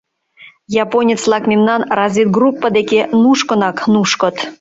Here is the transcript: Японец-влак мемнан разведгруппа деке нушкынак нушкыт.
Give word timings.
Японец-влак 0.83 1.43
мемнан 1.51 1.81
разведгруппа 1.97 2.67
деке 2.77 2.99
нушкынак 3.21 3.77
нушкыт. 3.93 4.35